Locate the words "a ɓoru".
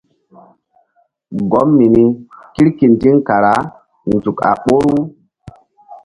4.49-4.95